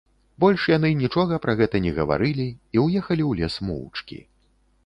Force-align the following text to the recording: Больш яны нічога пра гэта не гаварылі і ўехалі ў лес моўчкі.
Больш 0.43 0.63
яны 0.71 0.89
нічога 1.01 1.37
пра 1.43 1.55
гэта 1.59 1.81
не 1.85 1.91
гаварылі 1.99 2.47
і 2.49 2.77
ўехалі 2.85 3.23
ў 3.29 3.43
лес 3.43 3.55
моўчкі. 3.69 4.19